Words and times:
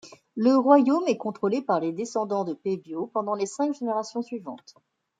Le 0.35 0.57
royaume 0.57 1.07
est 1.07 1.15
contrôlé 1.17 1.61
par 1.61 1.79
les 1.79 1.91
descendants 1.91 2.43
de 2.43 2.55
Pebiau 2.55 3.05
pendant 3.13 3.35
les 3.35 3.45
cinq 3.45 3.75
générations 3.77 4.23
suivantes. 4.23 4.73